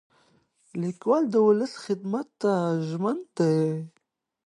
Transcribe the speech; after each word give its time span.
لیکوال 0.81 1.23
د 1.29 1.35
ولس 1.47 1.73
خدمت 1.83 2.27
ته 2.41 2.51
ژمن 2.87 3.17
دی. 3.37 3.59